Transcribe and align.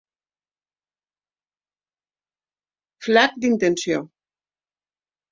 Flac 3.07 3.35
d'intenció. 3.43 3.99